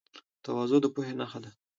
[0.43, 1.51] تواضع د پوهې نښه ده.